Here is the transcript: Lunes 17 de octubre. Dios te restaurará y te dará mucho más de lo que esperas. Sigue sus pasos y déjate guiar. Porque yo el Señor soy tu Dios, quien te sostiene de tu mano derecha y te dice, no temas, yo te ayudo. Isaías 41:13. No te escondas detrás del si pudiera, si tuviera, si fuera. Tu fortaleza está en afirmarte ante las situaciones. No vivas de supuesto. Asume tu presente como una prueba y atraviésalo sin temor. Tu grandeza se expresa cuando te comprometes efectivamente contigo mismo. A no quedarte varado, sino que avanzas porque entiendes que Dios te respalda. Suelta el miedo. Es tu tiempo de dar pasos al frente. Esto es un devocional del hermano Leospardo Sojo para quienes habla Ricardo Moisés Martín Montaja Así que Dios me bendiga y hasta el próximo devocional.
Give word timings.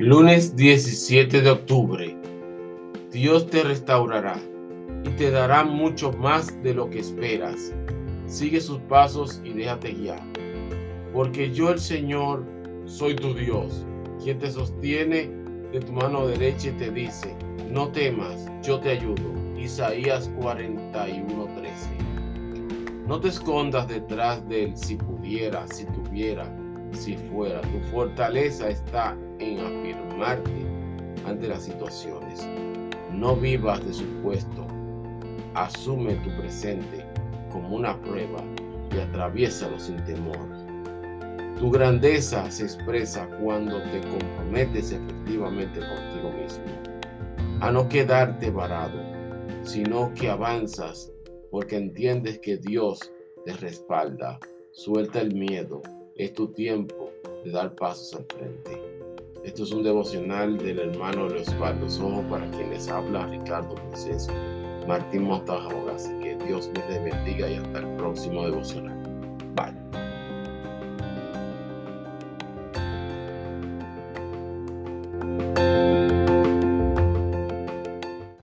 Lunes 0.00 0.54
17 0.54 1.42
de 1.42 1.50
octubre. 1.50 2.16
Dios 3.10 3.50
te 3.50 3.64
restaurará 3.64 4.40
y 5.04 5.08
te 5.16 5.32
dará 5.32 5.64
mucho 5.64 6.12
más 6.12 6.62
de 6.62 6.72
lo 6.72 6.88
que 6.88 7.00
esperas. 7.00 7.74
Sigue 8.26 8.60
sus 8.60 8.78
pasos 8.82 9.40
y 9.42 9.54
déjate 9.54 9.94
guiar. 9.94 10.22
Porque 11.12 11.52
yo 11.52 11.70
el 11.70 11.80
Señor 11.80 12.46
soy 12.84 13.16
tu 13.16 13.34
Dios, 13.34 13.84
quien 14.22 14.38
te 14.38 14.52
sostiene 14.52 15.32
de 15.72 15.80
tu 15.80 15.92
mano 15.92 16.28
derecha 16.28 16.68
y 16.68 16.78
te 16.78 16.92
dice, 16.92 17.34
no 17.68 17.88
temas, 17.88 18.46
yo 18.62 18.78
te 18.78 18.90
ayudo. 18.90 19.34
Isaías 19.58 20.30
41:13. 20.38 23.08
No 23.08 23.18
te 23.18 23.30
escondas 23.30 23.88
detrás 23.88 24.48
del 24.48 24.76
si 24.76 24.94
pudiera, 24.94 25.66
si 25.66 25.86
tuviera, 25.86 26.48
si 26.92 27.16
fuera. 27.16 27.60
Tu 27.62 27.80
fortaleza 27.90 28.68
está 28.68 29.16
en 29.38 29.60
afirmarte 29.60 30.66
ante 31.26 31.48
las 31.48 31.64
situaciones. 31.64 32.46
No 33.12 33.36
vivas 33.36 33.84
de 33.86 33.92
supuesto. 33.92 34.66
Asume 35.54 36.14
tu 36.16 36.30
presente 36.36 37.04
como 37.50 37.76
una 37.76 38.00
prueba 38.00 38.42
y 38.94 38.98
atraviésalo 38.98 39.78
sin 39.78 40.02
temor. 40.04 40.38
Tu 41.58 41.70
grandeza 41.70 42.48
se 42.50 42.64
expresa 42.64 43.28
cuando 43.42 43.82
te 43.90 44.00
comprometes 44.00 44.92
efectivamente 44.92 45.80
contigo 45.80 46.32
mismo. 46.40 46.64
A 47.60 47.72
no 47.72 47.88
quedarte 47.88 48.50
varado, 48.50 49.00
sino 49.62 50.12
que 50.14 50.30
avanzas 50.30 51.12
porque 51.50 51.76
entiendes 51.76 52.38
que 52.38 52.58
Dios 52.58 53.00
te 53.44 53.54
respalda. 53.54 54.38
Suelta 54.70 55.20
el 55.20 55.34
miedo. 55.34 55.82
Es 56.18 56.34
tu 56.34 56.48
tiempo 56.48 57.12
de 57.44 57.52
dar 57.52 57.76
pasos 57.76 58.12
al 58.14 58.24
frente. 58.36 58.82
Esto 59.44 59.62
es 59.62 59.70
un 59.70 59.84
devocional 59.84 60.58
del 60.58 60.80
hermano 60.80 61.28
Leospardo 61.28 61.88
Sojo 61.88 62.22
para 62.22 62.50
quienes 62.50 62.88
habla 62.88 63.26
Ricardo 63.26 63.76
Moisés 63.86 64.26
Martín 64.88 65.22
Montaja 65.22 65.68
Así 65.94 66.10
que 66.18 66.36
Dios 66.44 66.72
me 66.74 66.98
bendiga 66.98 67.48
y 67.48 67.54
hasta 67.54 67.78
el 67.78 67.96
próximo 67.96 68.42
devocional. 68.42 68.97